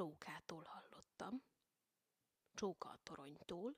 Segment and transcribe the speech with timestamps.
[0.00, 1.42] csókától hallottam,
[2.54, 3.76] csóka a toronytól,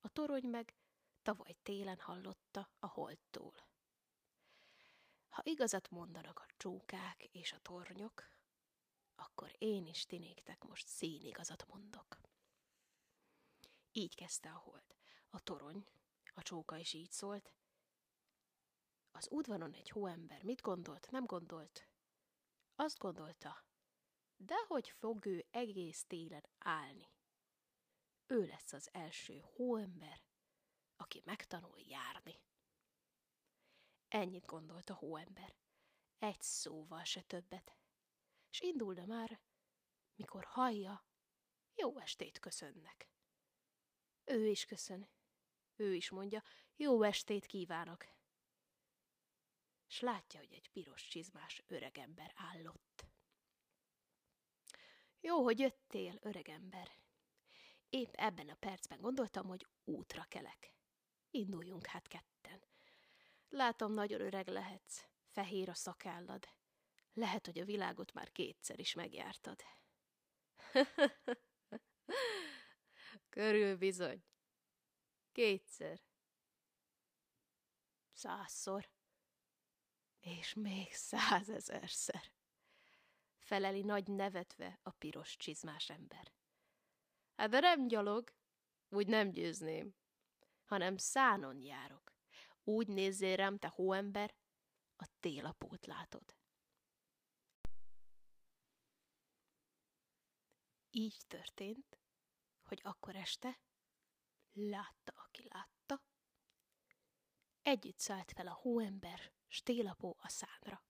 [0.00, 0.74] a torony meg
[1.22, 3.68] tavaly télen hallotta a holdtól.
[5.28, 8.28] Ha igazat mondanak a csókák és a tornyok,
[9.14, 12.20] akkor én is tinéktek most színigazat mondok.
[13.92, 14.96] Így kezdte a hold.
[15.30, 15.86] A torony,
[16.34, 17.52] a csóka is így szólt.
[19.10, 21.88] Az udvaron egy hóember mit gondolt, nem gondolt?
[22.74, 23.67] Azt gondolta,
[24.38, 27.08] de hogy fog ő egész télen állni.
[28.26, 30.22] Ő lesz az első hóember,
[30.96, 32.40] aki megtanul járni.
[34.08, 35.54] Ennyit gondolt a hóember,
[36.18, 37.76] egy szóval se többet,
[38.50, 39.40] és indulna már,
[40.14, 41.06] mikor hallja,
[41.74, 43.08] jó estét köszönnek.
[44.24, 45.08] Ő is köszön,
[45.76, 46.42] ő is mondja,
[46.76, 48.06] jó estét kívánok.
[49.86, 53.07] S látja, hogy egy piros csizmás öregember állott.
[55.20, 56.90] Jó, hogy jöttél, öregember.
[57.88, 60.72] Épp ebben a percben gondoltam, hogy útra kelek.
[61.30, 62.62] Induljunk hát ketten.
[63.48, 66.48] Látom, nagyon öreg lehetsz, fehér a szakállad.
[67.12, 69.62] Lehet, hogy a világot már kétszer is megjártad.
[73.28, 74.24] Körül bizony.
[75.32, 76.00] Kétszer.
[78.12, 78.90] Százszor.
[80.20, 82.32] És még százezerszer.
[83.48, 86.32] Feleli nagy nevetve a piros csizmás ember.
[87.36, 88.32] Hát de nem gyalog,
[88.88, 89.94] úgy nem győzném
[90.68, 92.16] hanem szánon járok.
[92.64, 94.34] Úgy nézzél rám, te hóember,
[94.96, 96.36] a télapót látod.
[100.90, 101.98] Így történt,
[102.62, 103.60] hogy akkor este
[104.52, 106.02] látta, aki látta,
[107.62, 110.84] együtt szállt fel a hóember, stélapó a szánra.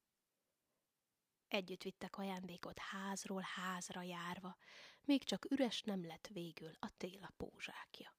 [1.48, 4.56] Együtt vittek ajándékot házról házra járva,
[5.04, 8.16] még csak üres nem lett végül a télapó zsákja.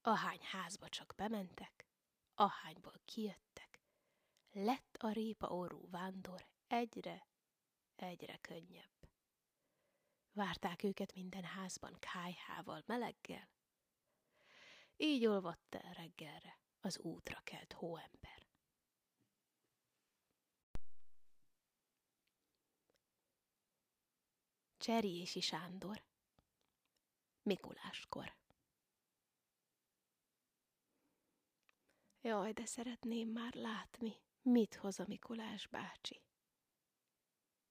[0.00, 1.86] Ahány házba csak bementek,
[2.34, 3.80] ahányból kijöttek,
[4.50, 7.26] lett a répa orrú vándor egyre,
[7.96, 9.10] egyre könnyebb.
[10.32, 13.50] Várták őket minden házban kájhával, meleggel.
[14.96, 18.45] Így olvadt el reggelre az útra kelt hóember.
[24.86, 26.04] Cserjési Sándor
[27.42, 28.36] Mikuláskor
[32.20, 36.22] Jaj, de szeretném már látni, mit hoz a Mikulás bácsi.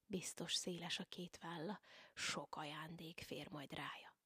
[0.05, 1.79] Biztos széles a két válla,
[2.13, 4.17] sok ajándék fér majd rája.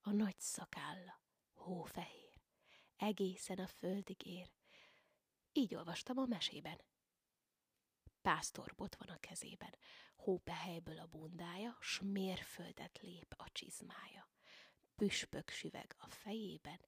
[0.00, 1.20] A nagy szakálla,
[1.54, 2.40] hófehér,
[2.96, 4.52] egészen a földig ér.
[5.52, 6.80] Így olvastam a mesében.
[8.22, 9.74] Pásztorbot van a kezében,
[10.16, 14.30] hópehelyből a bundája, s mérföldet lép a csizmája.
[14.94, 16.80] Püspök süveg a fejében,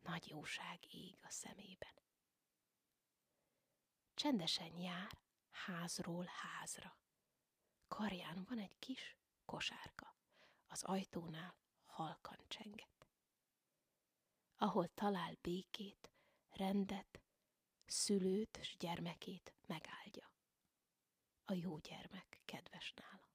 [0.00, 1.94] nagy jóság ég a szemében.
[4.14, 5.18] Csendesen jár
[5.50, 6.98] házról házra.
[7.88, 10.16] Karján van egy kis kosárka,
[10.66, 13.08] az ajtónál halkan csenget.
[14.56, 16.10] Ahol talál békét,
[16.48, 17.20] rendet,
[17.90, 20.32] szülőt s gyermekét megáldja.
[21.44, 23.30] A jó gyermek kedves nála.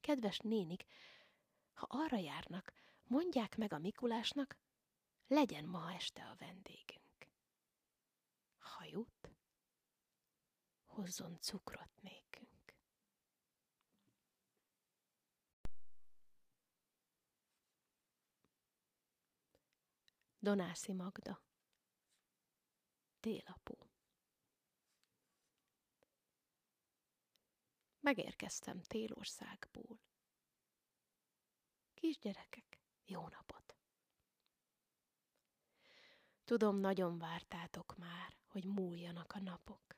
[0.00, 0.84] Kedves nénik,
[1.72, 2.72] ha arra járnak,
[3.02, 4.58] mondják meg a Mikulásnak,
[5.26, 7.28] legyen ma este a vendégünk.
[8.58, 9.30] Ha jut,
[10.86, 12.74] hozzon cukrot nékünk.
[20.38, 21.42] Donászi Magda
[23.24, 23.90] Télapó
[28.00, 30.00] Megérkeztem Télországból.
[31.94, 33.76] Kisgyerekek, jó napot!
[36.44, 39.96] Tudom, nagyon vártátok már, hogy múljanak a napok.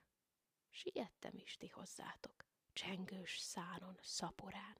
[0.70, 4.78] Siettem is ti hozzátok, csengős szánon, szaporán.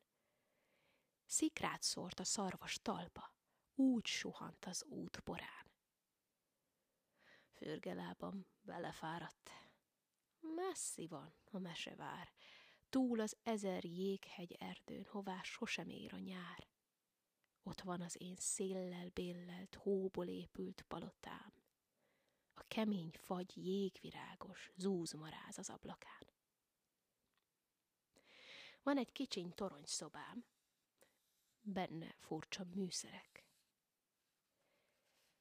[1.25, 3.35] Szikrát szórt a szarvas talpa,
[3.75, 5.66] úgy suhant az út porán.
[7.57, 9.51] Fürgelábam belefáradt.
[10.41, 12.33] Messzi van a mesevár,
[12.89, 16.69] túl az ezer jéghegy erdőn, hová sosem ér a nyár.
[17.63, 21.53] ott van az én széllel béllelt, hóból épült palotám.
[22.55, 26.27] A kemény fagy jégvirágos zúzmaráz az ablakán.
[28.83, 30.45] Van egy kicsiny toronyszobám,
[31.61, 33.45] benne furcsa műszerek.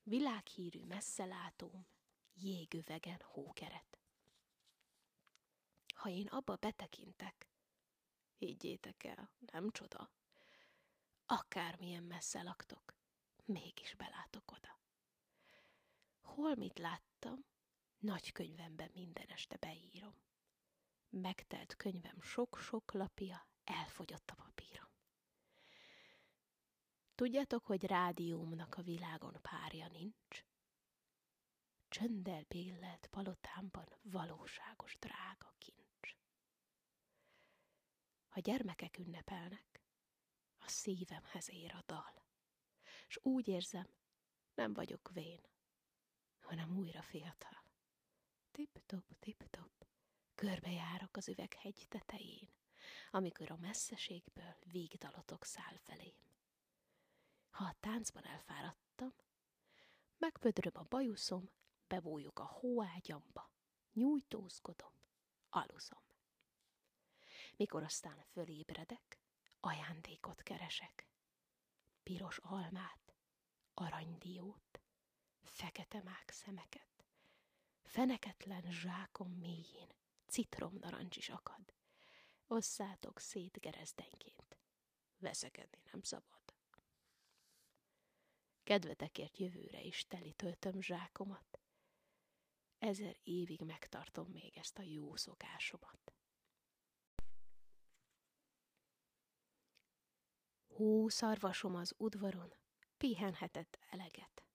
[0.03, 1.87] Világhírű messzelátóm,
[2.35, 3.99] jégövegen hókeret.
[5.95, 7.47] Ha én abba betekintek,
[8.37, 10.11] higgyétek el, nem csoda,
[11.25, 12.95] akármilyen messze laktok,
[13.45, 14.79] mégis belátok oda.
[16.21, 17.45] Hol mit láttam,
[17.97, 20.15] nagy könyvemben minden este beírom.
[21.09, 24.89] Megtelt könyvem sok-sok lapja, elfogyott a papírom.
[27.15, 30.45] Tudjátok, hogy rádiómnak a világon párja nincs?
[31.87, 36.15] Csönddel billelt palotámban valóságos drága kincs.
[38.27, 39.81] Ha gyermekek ünnepelnek,
[40.59, 42.23] a szívemhez ér a dal,
[43.07, 43.87] s úgy érzem,
[44.53, 45.41] nem vagyok vén,
[46.39, 47.63] hanem újra fiatal.
[48.51, 49.87] Tip-top, tip-top,
[50.35, 52.49] körbejárok az üveghegy tetején,
[53.11, 56.17] amikor a messzeségből vígdalotok száll felém.
[57.49, 59.13] Ha a táncban elfáradtam,
[60.17, 61.49] megpödröm a bajuszom,
[61.87, 63.51] bebújok a hóágyamba,
[63.93, 64.93] nyújtózkodom,
[65.49, 66.03] aluszom.
[67.55, 69.19] Mikor aztán fölébredek,
[69.59, 71.07] ajándékot keresek.
[72.03, 73.15] Piros almát,
[73.73, 74.81] aranydiót,
[75.41, 77.05] fekete mák szemeket,
[77.81, 79.89] feneketlen zsákom mélyén
[80.27, 81.73] citromnarancs is akad.
[82.47, 84.57] Osszátok szét gerezdenként.
[85.17, 86.53] Veszekedni nem szabad.
[88.63, 91.59] Kedvetekért jövőre is teli töltöm zsákomat.
[92.77, 96.13] Ezer évig megtartom még ezt a jó szokásomat.
[100.67, 102.53] Hú, szarvasom az udvaron,
[102.97, 104.45] pihenhetett eleget.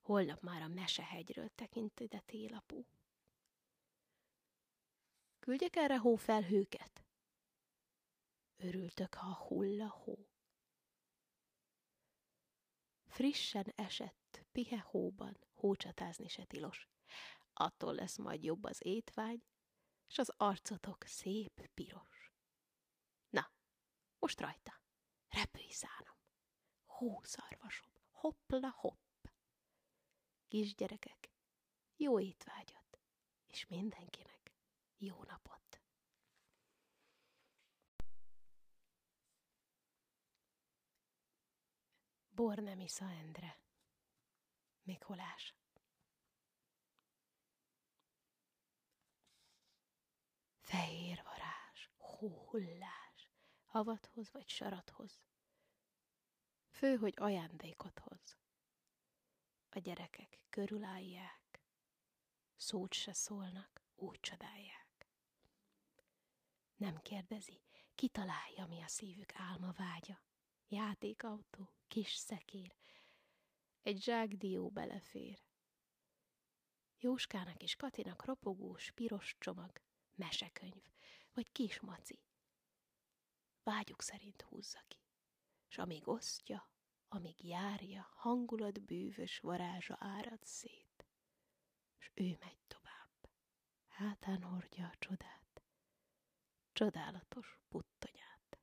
[0.00, 2.86] Holnap már a mesehegyről tekint ide télapú.
[5.38, 7.04] Küldjek erre hófelhőket?
[8.56, 10.28] Örültök, ha hull a hó.
[13.06, 16.91] Frissen esett, pihe hóban, hócsatázni se tilos.
[17.52, 19.46] Attól lesz majd jobb az étvágy,
[20.06, 22.32] s az arcotok szép piros.
[23.30, 23.52] Na,
[24.18, 24.80] most rajta,
[25.28, 26.16] repülj szánom,
[26.84, 29.26] hószarvasom, hoppla hopp.
[30.48, 31.30] Kisgyerekek,
[31.96, 32.98] jó étvágyat,
[33.46, 34.54] és mindenkinek
[34.96, 35.80] jó napot.
[42.28, 43.60] Bornemisza Endre
[44.82, 45.54] Mikolás
[50.72, 53.30] Fehér varázs, hóhullás,
[53.64, 55.22] havathoz vagy sarathoz.
[56.68, 58.38] Fő, hogy ajándékot hoz.
[59.68, 61.62] A gyerekek körülállják,
[62.56, 65.08] szót se szólnak, úgy csodálják.
[66.76, 67.62] Nem kérdezi,
[67.94, 70.22] kitalálja, mi a szívük álma vágya.
[70.68, 72.76] Játékautó, kis szekér,
[73.82, 75.42] egy zsákdió belefér.
[76.98, 79.80] Jóskának és Katinak ropogós, piros csomag,
[80.14, 80.82] mesekönyv,
[81.32, 82.22] vagy kis maci.
[83.62, 84.98] Vágyuk szerint húzza ki,
[85.68, 86.70] s amíg osztja,
[87.08, 91.06] amíg járja, hangulat bűvös varázsa árad szét,
[91.98, 93.30] s ő megy tovább,
[93.86, 95.62] hátán hordja a csodát,
[96.72, 98.58] csodálatos puttonyát.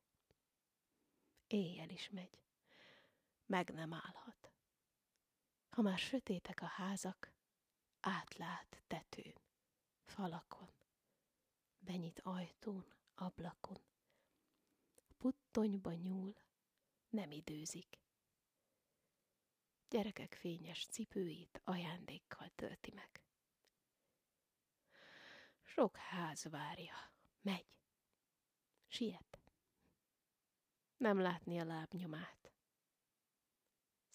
[1.47, 2.43] Éjjel is megy,
[3.45, 4.51] meg nem állhat.
[5.69, 7.33] Ha már sötétek a házak,
[7.99, 9.39] átlát tetőn,
[10.05, 10.78] falakon,
[11.79, 13.81] benyit ajtón, ablakon.
[15.17, 16.35] Puttonyba nyúl,
[17.09, 17.99] nem időzik.
[19.89, 23.23] Gyerekek fényes cipőit ajándékkal tölti meg.
[25.63, 27.67] Sok ház várja, megy,
[28.87, 29.39] siet.
[30.97, 32.39] Nem látni a lábnyomát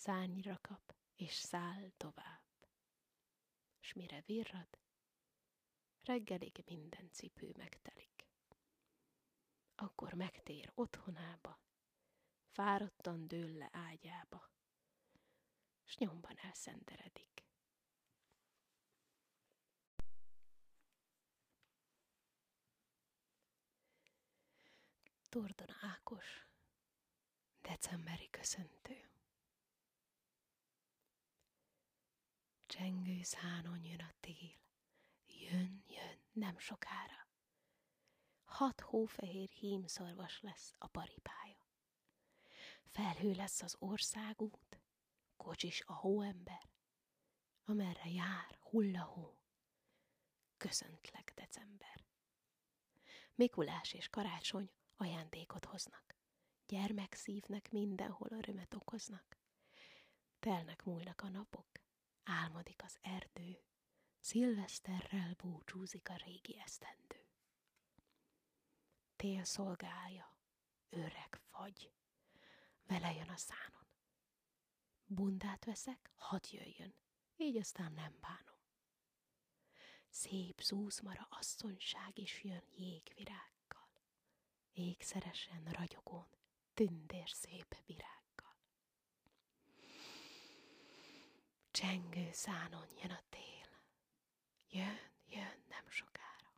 [0.04, 2.42] szárnyra kap, és száll tovább.
[3.80, 4.78] S mire virrad,
[6.04, 8.26] reggelig minden cipő megtelik.
[9.75, 11.61] Akkor megtér otthonába,
[12.52, 14.50] fáradtan dől le ágyába,
[15.84, 17.44] s nyomban elszenteredik.
[25.28, 26.49] Tordon Ákos,
[27.61, 29.08] decemberi köszöntő.
[32.66, 34.62] Csengő szánon jön a tél.
[35.26, 37.28] Jön, jön, nem sokára.
[38.44, 41.68] Hat hófehér hímszorvas lesz a paripája.
[42.84, 44.80] felhő lesz az országút,
[45.36, 46.68] kocsis a hóember,
[47.64, 49.38] amerre jár hullahó.
[50.56, 52.04] Köszöntlek, december.
[53.34, 56.16] Mikulás és karácsony ajándékot hoznak.
[56.66, 59.38] Gyermek szívnek mindenhol örömet okoznak.
[60.38, 61.68] Telnek múlnak a napok,
[62.22, 63.64] álmodik az erdő,
[64.24, 67.26] szilveszterrel búcsúzik a régi esztendő.
[69.16, 70.36] Tél szolgálja,
[70.88, 71.92] öreg fagy,
[72.86, 73.86] vele jön a szánon.
[75.06, 76.94] Bundát veszek, hadd jöjjön,
[77.36, 78.58] így aztán nem bánom.
[80.08, 83.90] Szép zúzmara asszonyság is jön jégvirággal,
[84.72, 86.28] ékszeresen ragyogón,
[86.74, 88.56] tündér szép virággal.
[91.70, 93.43] Csengő szánon jön a tél,
[94.74, 96.52] jön, jön nem sokára.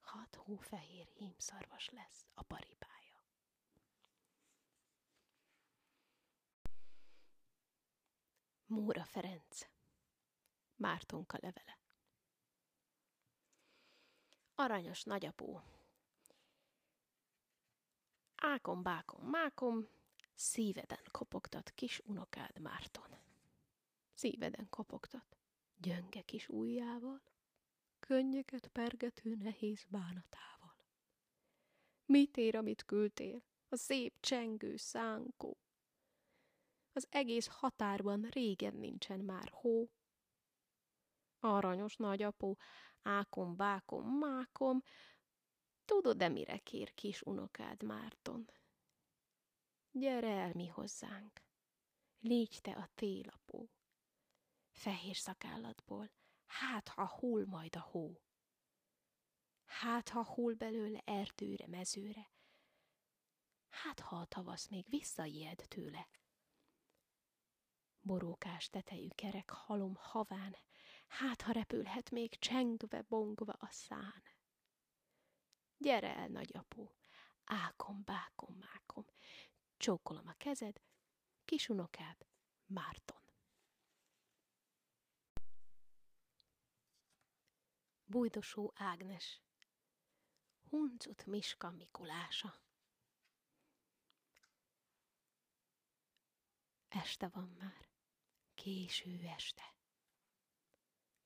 [0.00, 3.24] Hat hófehér hímszarvas lesz a paripája.
[8.66, 9.68] Móra Ferenc
[10.76, 11.78] Mártonka levele
[14.54, 15.62] Aranyos nagyapó
[18.36, 19.88] Ákom, bákom, mákom,
[20.34, 23.16] szíveden kopogtat kis unokád Márton.
[24.14, 25.36] Szíveden kopogtat,
[25.82, 27.22] gyönge kis ujjával,
[27.98, 30.76] könnyeket pergető nehéz bánatával.
[32.04, 35.58] Mit ér, amit küldtél, a szép csengő szánkó?
[36.92, 39.90] Az egész határban régen nincsen már hó.
[41.38, 42.58] Aranyos nagyapó,
[43.02, 44.82] ákom, bákom, mákom,
[45.84, 48.50] Tudod, de mire kér kis unokád Márton?
[49.90, 51.42] Gyere el mi hozzánk,
[52.20, 53.70] légy te a télapó.
[54.72, 56.10] Fehér szakállatból,
[56.46, 58.22] hát ha hull majd a hó.
[59.64, 62.30] Hát ha hull belőle erdőre, mezőre,
[63.68, 66.08] hát ha a tavasz még visszaijed tőle.
[68.00, 70.56] Borókás tetejű kerek halom haván,
[71.06, 74.22] hát ha repülhet még csengve, bongva a szán.
[75.76, 76.94] Gyere el, nagyapó,
[77.44, 79.04] ákom, bákom, mákom,
[79.76, 80.80] csókolom a kezed,
[81.44, 82.26] kisunokád,
[82.66, 83.21] Márton.
[88.12, 89.42] Bújdosó Ágnes
[90.68, 92.60] Huncut Miska Mikulása
[96.88, 97.88] Este van már,
[98.54, 99.74] késő este.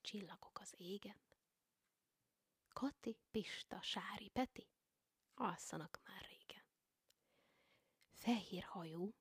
[0.01, 1.21] Csillagok az égen,
[2.67, 4.67] Kati, Pista, Sári, Peti
[5.33, 6.65] alszanak már régen.
[8.11, 9.13] Fehér hajú,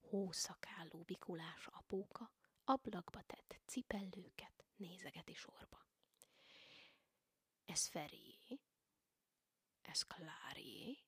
[0.00, 2.32] hószakálló bikulás apóka
[2.64, 5.93] ablakba tett cipellőket nézegeti sorba.
[7.74, 8.60] Ez Ferié,
[9.82, 10.98] ez Klárié,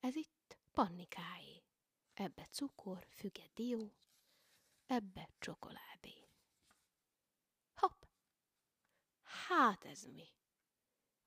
[0.00, 1.64] ez itt Pannikáé,
[2.14, 3.94] ebbe cukor, füge dió,
[4.86, 6.28] ebbe csokoládé.
[7.74, 8.02] Hopp!
[9.22, 10.28] Hát ez mi?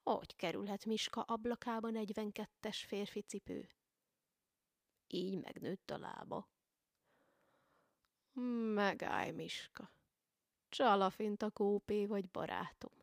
[0.03, 3.69] Hogy kerülhet Miska ablakába 42-es férfi cipő?
[5.07, 6.49] Így megnőtt a lába.
[8.73, 9.91] Megállj, Miska.
[10.69, 13.00] Csalafint a kópé vagy barátom.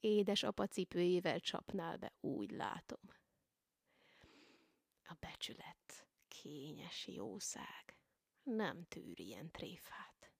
[0.00, 3.00] Édes apa cipőjével csapnál be, úgy látom.
[5.04, 7.96] A becsület, kényes jószág,
[8.42, 10.32] nem tűr ilyen tréfát.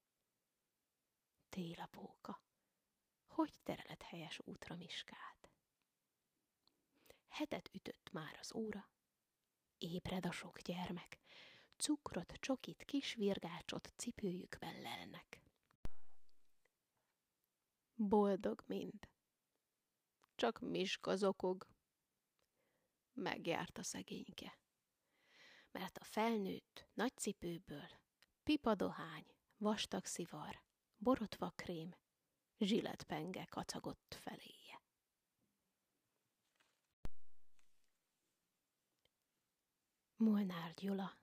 [1.49, 2.43] Télapóka,
[3.26, 5.40] hogy tereled helyes útra Miskát?
[7.40, 8.90] hetet ütött már az óra.
[9.79, 11.19] Ébred a sok gyermek,
[11.76, 15.40] cukrot, csokit, kis virgácsot cipőjükben lelnek.
[17.95, 19.09] Boldog mind.
[20.40, 21.66] Csak Miska zokog.
[23.12, 24.59] Megjárt a szegényke.
[25.70, 27.88] Mert a felnőtt nagy cipőből
[28.42, 30.62] pipadohány, vastag szivar,
[30.97, 31.97] borotva krém,
[32.59, 34.82] zsilletpenge kacagott feléje.
[40.16, 41.18] Molnár Gyula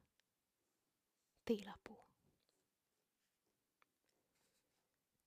[1.44, 2.10] Télapó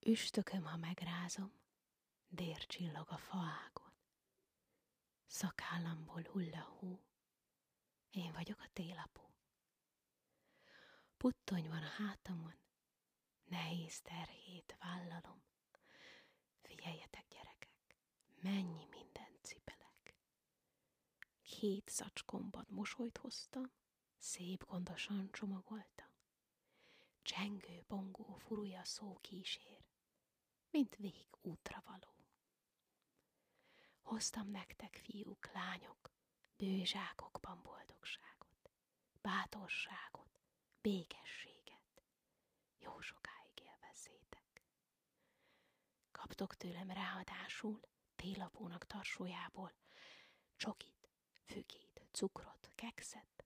[0.01, 1.61] Üstököm, ha megrázom,
[2.31, 3.80] dér csillog a faágon.
[5.31, 7.01] Szakállamból hull a hó,
[8.11, 9.35] én vagyok a télapó.
[11.17, 12.55] Puttony van a hátamon,
[13.45, 15.43] nehéz terhét vállalom.
[16.63, 17.97] Figyeljetek, gyerekek,
[18.41, 19.81] mennyi minden cipel
[21.59, 23.73] hét szacskomban mosolyt hoztam,
[24.19, 26.09] szép gondosan csomagoltam.
[27.23, 29.85] Csengő, bongó, furúja szó kísér,
[30.71, 32.20] mint vég útra való.
[34.11, 36.11] Hoztam nektek, fiúk, lányok,
[36.57, 38.71] bőzsákokban boldogságot,
[39.21, 40.41] bátorságot,
[40.81, 42.03] békességet.
[42.79, 44.63] Jó sokáig élvezzétek.
[46.11, 47.81] Kaptok tőlem ráadásul
[48.17, 49.73] télapónak tarsójából
[50.57, 51.09] csokit,
[51.45, 53.45] fügét, cukrot, kekszet.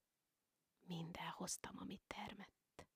[0.86, 2.86] Minden hoztam, amit termett.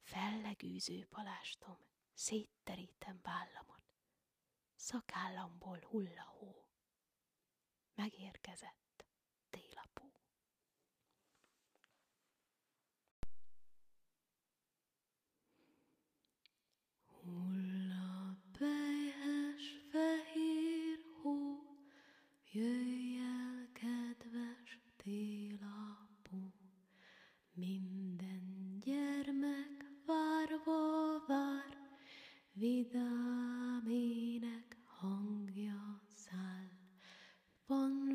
[0.00, 1.78] Fellegűző palástom,
[2.14, 3.77] szétterítem vállamon,
[4.88, 6.66] szakállamból hull a hó.
[7.94, 9.04] Megérkezett
[9.50, 10.12] télapó.
[17.04, 17.57] Hull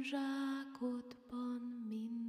[0.03, 2.22] zsákodban minden